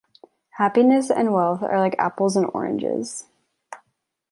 Happiness 0.57 1.11
and 1.11 1.31
wealth 1.31 1.61
are 1.61 1.79
like 1.79 1.95
apples 1.99 2.35
and 2.35 2.47
oranges. 2.55 3.25